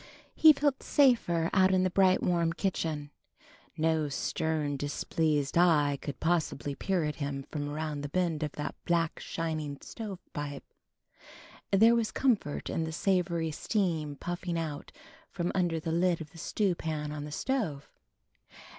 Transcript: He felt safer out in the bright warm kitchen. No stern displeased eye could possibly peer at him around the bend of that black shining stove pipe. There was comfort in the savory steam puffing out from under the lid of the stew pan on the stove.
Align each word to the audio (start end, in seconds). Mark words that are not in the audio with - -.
He 0.33 0.51
felt 0.51 0.81
safer 0.81 1.51
out 1.53 1.71
in 1.75 1.83
the 1.83 1.91
bright 1.91 2.23
warm 2.23 2.53
kitchen. 2.53 3.11
No 3.77 4.09
stern 4.09 4.75
displeased 4.75 5.59
eye 5.59 5.99
could 6.01 6.19
possibly 6.19 6.73
peer 6.73 7.03
at 7.03 7.17
him 7.17 7.45
around 7.55 8.01
the 8.01 8.09
bend 8.09 8.41
of 8.41 8.53
that 8.53 8.73
black 8.85 9.19
shining 9.19 9.77
stove 9.81 10.17
pipe. 10.33 10.63
There 11.69 11.93
was 11.93 12.11
comfort 12.11 12.67
in 12.67 12.83
the 12.83 12.91
savory 12.91 13.51
steam 13.51 14.15
puffing 14.15 14.57
out 14.57 14.91
from 15.29 15.51
under 15.53 15.79
the 15.79 15.91
lid 15.91 16.19
of 16.19 16.31
the 16.31 16.39
stew 16.39 16.73
pan 16.73 17.11
on 17.11 17.23
the 17.25 17.31
stove. 17.31 17.87